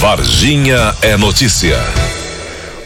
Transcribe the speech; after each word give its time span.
Varginha 0.00 0.94
é 1.02 1.16
notícia. 1.16 1.76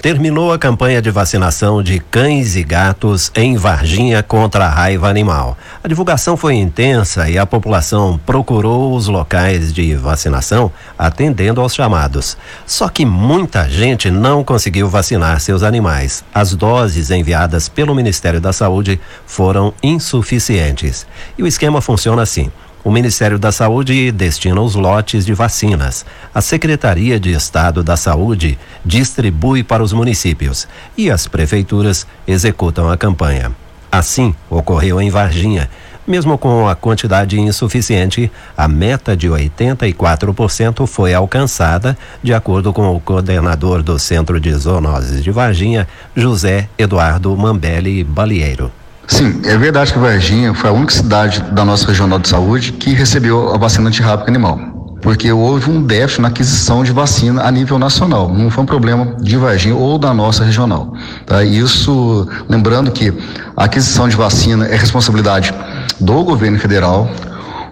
Terminou 0.01 0.51
a 0.51 0.59
campanha 0.59 1.03
de 1.03 1.11
vacinação 1.11 1.83
de 1.83 2.01
cães 2.01 2.57
e 2.57 2.65
gatos 2.65 3.31
em 3.35 3.55
Varginha 3.55 4.23
contra 4.23 4.65
a 4.65 4.71
raiva 4.71 5.11
animal. 5.11 5.59
A 5.85 5.89
divulgação 5.89 6.39
foi 6.39 6.55
intensa 6.55 7.29
e 7.29 7.37
a 7.37 7.45
população 7.45 8.19
procurou 8.25 8.97
os 8.97 9.09
locais 9.09 9.75
de 9.75 9.95
vacinação 9.95 10.73
atendendo 10.99 11.61
aos 11.61 11.75
chamados. 11.75 12.39
Só 12.65 12.89
que 12.89 13.05
muita 13.05 13.69
gente 13.69 14.11
não 14.11 14.43
conseguiu 14.43 14.89
vacinar 14.89 15.39
seus 15.39 15.63
animais. 15.63 16.25
As 16.33 16.55
doses 16.55 17.11
enviadas 17.11 17.69
pelo 17.69 17.95
Ministério 17.95 18.41
da 18.41 18.55
Saúde 18.55 18.99
foram 19.27 19.75
insuficientes. 19.83 21.07
E 21.37 21.43
o 21.43 21.47
esquema 21.47 21.83
funciona 21.83 22.23
assim. 22.23 22.51
O 22.85 22.91
Ministério 22.91 23.39
da 23.39 23.53
Saúde 23.53 24.11
destina 24.11 24.61
os 24.61 24.75
lotes 24.75 25.25
de 25.25 25.33
vacinas. 25.33 26.05
A 26.35 26.41
Secretaria 26.41 27.21
de 27.21 27.31
Estado 27.31 27.81
da 27.81 27.97
Saúde 27.97 28.59
distribui 28.85 29.63
para 29.63 29.85
os 29.85 29.93
municípios 29.93 30.67
e 30.97 31.09
as 31.09 31.29
prefeituras 31.29 32.05
executam 32.27 32.91
a 32.91 32.97
campanha. 32.97 33.53
Assim 33.91 34.35
ocorreu 34.51 35.01
em 35.01 35.11
Varginha. 35.11 35.71
Mesmo 36.05 36.37
com 36.37 36.67
a 36.67 36.75
quantidade 36.75 37.39
insuficiente, 37.39 38.29
a 38.57 38.67
meta 38.67 39.17
de 39.17 39.29
84% 39.29 40.85
foi 40.85 41.15
alcançada, 41.15 41.97
de 42.21 42.35
acordo 42.35 42.73
com 42.73 42.97
o 42.97 42.99
coordenador 42.99 43.81
do 43.81 43.97
Centro 43.97 44.41
de 44.41 44.53
Zoonoses 44.53 45.23
de 45.23 45.31
Varginha, 45.31 45.87
José 46.17 46.69
Eduardo 46.77 47.37
Mambelli 47.37 48.03
Balieiro. 48.03 48.73
Sim, 49.07 49.41
é 49.45 49.57
verdade 49.57 49.93
que 49.93 49.99
Varginha 49.99 50.55
foi 50.55 50.71
a 50.71 50.73
única 50.73 50.93
cidade 50.93 51.43
da 51.53 51.65
nossa 51.65 51.87
regional 51.87 52.19
de 52.19 52.29
saúde 52.29 52.73
que 52.73 52.93
recebeu 52.93 53.53
a 53.55 53.59
vacina 53.59 53.89
antirrábica 53.89 54.31
animal. 54.31 54.59
Porque 55.03 55.33
houve 55.33 55.69
um 55.69 55.83
déficit 55.83 56.21
na 56.23 56.29
aquisição 56.29 56.85
de 56.85 56.93
vacina 56.93 57.43
a 57.43 57.51
nível 57.51 57.77
nacional. 57.77 58.33
Não 58.33 58.49
foi 58.49 58.63
um 58.63 58.67
problema 58.67 59.17
de 59.21 59.37
Varginha 59.37 59.75
ou 59.75 59.99
da 59.99 60.15
nossa 60.15 60.45
regional. 60.45 60.95
Tá? 61.27 61.43
Isso, 61.43 62.29
lembrando 62.49 62.93
que 62.93 63.13
a 63.57 63.65
aquisição 63.65 64.09
de 64.09 64.15
vacina 64.15 64.67
é 64.67 64.77
responsabilidade 64.77 65.53
do 66.01 66.23
governo 66.23 66.59
federal, 66.59 67.11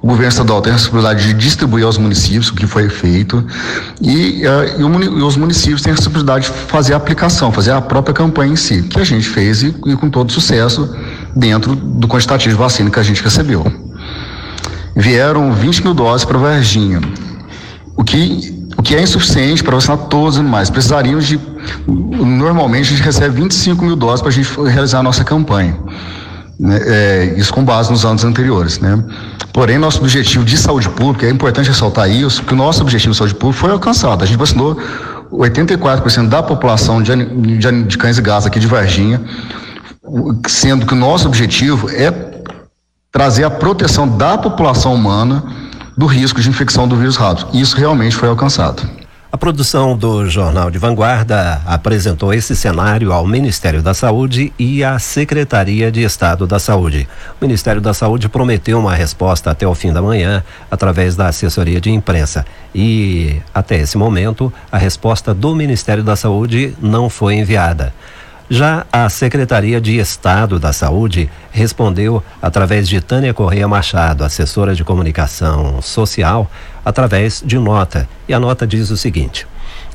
o 0.02 0.06
governo 0.06 0.30
estadual 0.30 0.62
tem 0.62 0.72
a 0.72 0.76
responsabilidade 0.76 1.26
de 1.26 1.34
distribuir 1.34 1.84
aos 1.84 1.98
municípios 1.98 2.48
o 2.48 2.54
que 2.54 2.66
foi 2.66 2.88
feito 2.88 3.44
e, 4.00 4.42
uh, 4.46 4.80
e, 4.80 4.82
o, 4.82 5.02
e, 5.02 5.22
os 5.22 5.36
municípios 5.36 5.82
têm 5.82 5.92
a 5.92 5.94
responsabilidade 5.94 6.46
de 6.46 6.52
fazer 6.52 6.94
a 6.94 6.96
aplicação, 6.96 7.52
fazer 7.52 7.72
a 7.72 7.82
própria 7.82 8.14
campanha 8.14 8.54
em 8.54 8.56
si, 8.56 8.82
que 8.82 8.98
a 8.98 9.04
gente 9.04 9.28
fez 9.28 9.62
e, 9.62 9.74
e 9.86 9.96
com 9.96 10.08
todo 10.08 10.32
sucesso 10.32 10.90
dentro 11.34 11.74
do 11.74 12.08
quantitativo 12.08 12.54
de 12.54 12.60
vacina 12.60 12.90
que 12.90 12.98
a 12.98 13.02
gente 13.02 13.22
recebeu. 13.22 13.64
Vieram 14.96 15.52
20 15.52 15.84
mil 15.84 15.94
doses 15.94 16.24
para 16.24 16.38
Varginha, 16.38 17.00
o 17.96 18.04
que 18.04 18.60
o 18.80 18.82
que 18.82 18.94
é 18.94 19.02
insuficiente 19.02 19.62
para 19.62 19.74
vacinar 19.74 19.98
todos 20.08 20.36
os 20.36 20.40
animais. 20.40 20.70
Precisaríamos 20.70 21.26
de. 21.26 21.38
Normalmente 21.86 22.86
a 22.86 22.96
gente 22.96 23.02
recebe 23.02 23.42
25 23.42 23.84
mil 23.84 23.94
doses 23.94 24.22
para 24.22 24.30
a 24.30 24.32
gente 24.32 24.48
realizar 24.58 25.00
a 25.00 25.02
nossa 25.02 25.22
campanha. 25.22 25.76
Né? 26.58 26.80
É, 26.86 27.34
isso 27.36 27.52
com 27.52 27.62
base 27.62 27.90
nos 27.90 28.06
anos 28.06 28.24
anteriores. 28.24 28.78
Né? 28.78 29.02
Porém, 29.52 29.76
nosso 29.76 29.98
objetivo 30.00 30.44
de 30.44 30.56
saúde 30.56 30.88
pública, 30.88 31.26
é 31.26 31.30
importante 31.30 31.68
ressaltar 31.68 32.10
isso, 32.10 32.42
que 32.42 32.54
o 32.54 32.56
nosso 32.56 32.80
objetivo 32.80 33.12
de 33.12 33.18
saúde 33.18 33.34
pública 33.34 33.60
foi 33.60 33.70
alcançado. 33.70 34.24
A 34.24 34.26
gente 34.26 34.38
vacinou 34.38 34.78
84% 35.30 36.28
da 36.28 36.42
população 36.42 37.02
de, 37.02 37.14
de, 37.58 37.82
de 37.82 37.98
cães 37.98 38.16
e 38.16 38.22
gatos 38.22 38.46
aqui 38.46 38.58
de 38.58 38.66
Varginha, 38.66 39.20
sendo 40.46 40.86
que 40.86 40.94
nosso 40.94 41.26
objetivo 41.26 41.88
é 41.90 42.12
trazer 43.12 43.44
a 43.44 43.50
proteção 43.50 44.06
da 44.06 44.38
população 44.38 44.94
humana 44.94 45.42
do 45.96 46.06
risco 46.06 46.40
de 46.40 46.48
infecção 46.48 46.86
do 46.86 46.96
vírus 46.96 47.16
rato. 47.16 47.48
Isso 47.52 47.76
realmente 47.76 48.16
foi 48.16 48.28
alcançado. 48.28 48.88
A 49.32 49.38
produção 49.38 49.96
do 49.96 50.28
Jornal 50.28 50.72
de 50.72 50.78
Vanguarda 50.78 51.62
apresentou 51.64 52.34
esse 52.34 52.56
cenário 52.56 53.12
ao 53.12 53.24
Ministério 53.24 53.80
da 53.80 53.94
Saúde 53.94 54.52
e 54.58 54.82
à 54.82 54.98
Secretaria 54.98 55.92
de 55.92 56.02
Estado 56.02 56.48
da 56.48 56.58
Saúde. 56.58 57.08
O 57.40 57.44
Ministério 57.44 57.80
da 57.80 57.94
Saúde 57.94 58.28
prometeu 58.28 58.80
uma 58.80 58.92
resposta 58.92 59.48
até 59.48 59.64
o 59.64 59.74
fim 59.74 59.92
da 59.92 60.02
manhã 60.02 60.42
através 60.68 61.14
da 61.14 61.28
assessoria 61.28 61.80
de 61.80 61.90
imprensa. 61.90 62.44
E, 62.74 63.40
até 63.54 63.78
esse 63.78 63.96
momento, 63.96 64.52
a 64.70 64.76
resposta 64.76 65.32
do 65.32 65.54
Ministério 65.54 66.02
da 66.02 66.16
Saúde 66.16 66.74
não 66.82 67.08
foi 67.08 67.34
enviada. 67.36 67.94
Já 68.52 68.84
a 68.92 69.08
Secretaria 69.08 69.80
de 69.80 69.96
Estado 69.98 70.58
da 70.58 70.72
Saúde 70.72 71.30
respondeu 71.52 72.20
através 72.42 72.88
de 72.88 73.00
Tânia 73.00 73.32
Correia 73.32 73.68
Machado, 73.68 74.24
assessora 74.24 74.74
de 74.74 74.82
comunicação 74.82 75.80
social, 75.80 76.50
através 76.84 77.44
de 77.46 77.60
nota. 77.60 78.08
E 78.26 78.34
a 78.34 78.40
nota 78.40 78.66
diz 78.66 78.90
o 78.90 78.96
seguinte: 78.96 79.46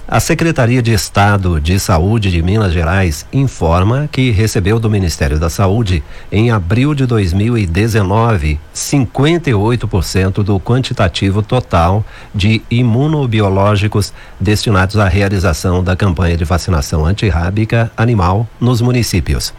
a 0.07 0.19
Secretaria 0.19 0.83
de 0.83 0.93
Estado 0.93 1.59
de 1.59 1.79
Saúde 1.79 2.29
de 2.29 2.39
Minas 2.43 2.71
Gerais 2.71 3.25
informa 3.33 4.07
que 4.11 4.29
recebeu 4.29 4.79
do 4.79 4.87
Ministério 4.87 5.39
da 5.39 5.49
Saúde, 5.49 6.03
em 6.31 6.51
abril 6.51 6.93
de 6.93 7.07
2019, 7.07 8.59
58% 8.73 10.43
do 10.43 10.59
quantitativo 10.59 11.41
total 11.41 12.05
de 12.35 12.61
imunobiológicos 12.69 14.13
destinados 14.39 14.97
à 14.97 15.07
realização 15.07 15.83
da 15.83 15.95
campanha 15.95 16.37
de 16.37 16.45
vacinação 16.45 17.03
antirrábica 17.03 17.91
animal 17.97 18.47
nos 18.59 18.81
municípios. 18.81 19.55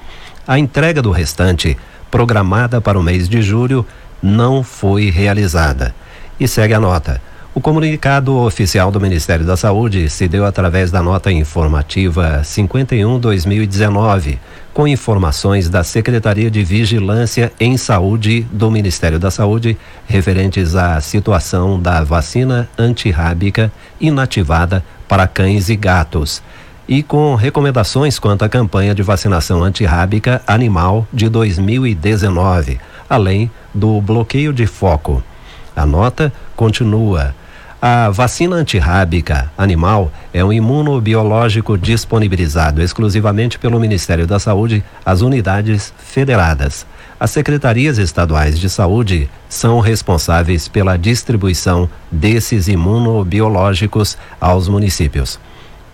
A 0.47 0.61
entrega 0.61 1.03
do 1.03 1.11
restante, 1.11 1.77
programada 2.09 2.81
para 2.81 2.99
o 2.99 3.03
mês 3.03 3.29
de 3.29 3.43
julho, 3.43 3.85
não 4.23 4.63
foi 4.63 5.11
realizada. 5.11 5.93
E 6.39 6.47
segue 6.47 6.73
a 6.73 6.79
nota. 6.81 7.21
O 7.57 7.61
comunicado 7.63 8.37
oficial 8.37 8.91
do 8.91 9.01
Ministério 9.01 9.47
da 9.47 9.57
Saúde 9.57 10.11
se 10.11 10.29
deu 10.29 10.45
através 10.45 10.91
da 10.91 11.03
nota 11.03 11.33
informativa 11.33 12.43
51-2019, 12.45 14.39
com 14.75 14.87
informações 14.87 15.71
da 15.71 15.83
Secretaria 15.83 16.51
de 16.51 16.63
Vigilância 16.63 17.51
em 17.59 17.79
Saúde 17.79 18.43
do 18.53 18.71
Ministério 18.71 19.19
da 19.19 19.31
Saúde 19.31 19.75
referentes 20.07 20.77
à 20.77 21.01
situação 21.01 21.81
da 21.81 22.05
vacina 22.05 22.69
antirrábica 22.77 23.73
inativada 23.99 24.85
para 25.09 25.27
cães 25.27 25.71
e 25.71 25.77
gatos 25.77 26.43
e 26.87 27.03
com 27.03 27.35
recomendações 27.35 28.19
quanto 28.19 28.45
à 28.45 28.51
campanha 28.51 28.95
de 28.95 29.03
vacinação 29.03 29.65
antirrábica 29.65 30.43
animal 30.47 31.09
de 31.11 31.27
2019, 31.31 32.79
além 33.09 33.51
do 33.73 33.99
bloqueio 34.03 34.53
de 34.53 34.67
foco. 34.67 35.25
A 35.75 35.87
nota 35.87 36.31
continua 36.55 37.35
a 37.89 38.11
vacina 38.11 38.57
antirrábica 38.57 39.49
animal 39.57 40.11
é 40.35 40.45
um 40.45 40.53
imunobiológico 40.53 41.79
disponibilizado 41.79 42.83
exclusivamente 42.83 43.61
pelo 43.61 43.79
Ministério 43.79 44.27
da 44.27 44.41
Saúde 44.41 44.83
às 45.05 45.21
unidades 45.21 45.95
federadas. 45.97 46.85
As 47.21 47.31
secretarias 47.31 47.97
estaduais 47.99 48.59
de 48.59 48.69
saúde 48.69 49.31
são 49.49 49.79
responsáveis 49.79 50.67
pela 50.67 50.97
distribuição 50.97 51.89
desses 52.11 52.67
imunobiológicos 52.67 54.19
aos 54.41 54.67
municípios. 54.67 55.39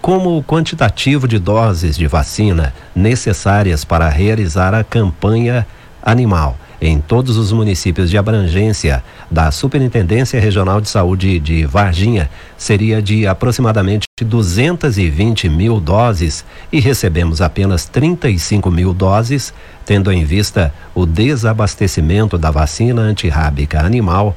Como 0.01 0.39
o 0.39 0.43
quantitativo 0.43 1.29
de 1.29 1.39
doses 1.39 1.95
de 1.95 2.07
vacina 2.07 2.73
necessárias 2.97 3.85
para 3.85 4.09
realizar 4.09 4.73
a 4.73 4.83
campanha 4.83 5.67
animal 6.03 6.57
em 6.83 7.01
todos 7.01 7.37
os 7.37 7.53
municípios 7.53 8.11
de 8.11 8.19
abrangência 8.19 9.05
da 9.31 9.53
Superintendência 9.53 10.41
Regional 10.41 10.81
de 10.81 10.89
Saúde 10.89 11.39
de 11.39 11.65
Varginha 11.65 12.29
seria 12.59 13.01
de 13.01 13.25
aproximadamente 13.25 14.05
220 14.21 15.49
mil 15.49 15.79
doses 15.79 16.45
e 16.73 16.81
recebemos 16.81 17.41
apenas 17.41 17.85
35 17.87 18.69
mil 18.69 18.93
doses, 18.93 19.55
tendo 19.87 20.11
em 20.11 20.25
vista 20.25 20.75
o 20.93 21.07
desabastecimento 21.07 22.37
da 22.37 22.51
vacina 22.51 23.01
antirrábica 23.01 23.81
animal 23.81 24.37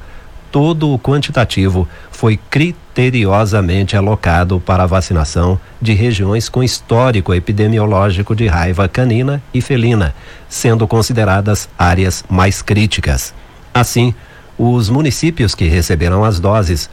todo 0.52 0.90
o 0.90 0.98
quantitativo 0.98 1.88
foi 2.16 2.40
criteriosamente 2.50 3.94
alocado 3.94 4.58
para 4.58 4.84
a 4.84 4.86
vacinação 4.86 5.60
de 5.82 5.92
regiões 5.92 6.48
com 6.48 6.62
histórico 6.62 7.34
epidemiológico 7.34 8.34
de 8.34 8.46
raiva 8.46 8.88
canina 8.88 9.42
e 9.52 9.60
felina, 9.60 10.14
sendo 10.48 10.88
consideradas 10.88 11.68
áreas 11.78 12.24
mais 12.26 12.62
críticas. 12.62 13.34
Assim, 13.72 14.14
os 14.56 14.88
municípios 14.88 15.54
que 15.54 15.66
receberam 15.66 16.24
as 16.24 16.40
doses 16.40 16.88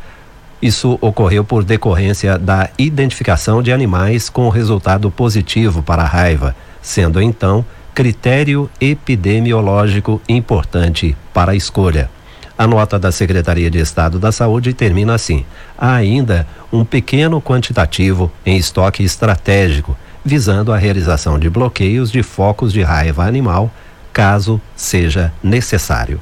isso 0.62 0.98
ocorreu 1.02 1.44
por 1.44 1.64
decorrência 1.64 2.38
da 2.38 2.70
identificação 2.78 3.64
de 3.64 3.72
animais 3.72 4.30
com 4.30 4.48
resultado 4.50 5.10
positivo 5.10 5.82
para 5.82 6.04
a 6.04 6.08
raiva, 6.08 6.54
sendo 6.82 7.22
então 7.22 7.66
critério 7.94 8.70
epidemiológico 8.80 10.22
importante 10.28 11.16
para 11.34 11.54
a 11.54 11.56
escolha. 11.56 12.10
A 12.58 12.68
nota 12.68 13.00
da 13.00 13.12
Secretaria 13.12 13.70
de 13.70 13.80
Estado 13.80 14.20
da 14.20 14.32
Saúde 14.32 14.74
termina 14.74 15.16
assim: 15.16 15.46
há 15.78 15.96
ainda 15.96 16.48
um 16.72 16.86
pequeno 16.86 17.42
quantitativo 17.42 18.32
em 18.46 18.58
estoque 18.58 19.04
estratégico, 19.04 19.98
visando 20.24 20.72
a 20.72 20.78
realização 20.78 21.40
de 21.40 21.50
bloqueios 21.50 22.12
de 22.12 22.22
focos 22.22 22.72
de 22.72 22.82
raiva 22.82 23.26
animal, 23.26 23.72
caso 24.12 24.62
seja 24.76 25.34
necessário. 25.42 26.22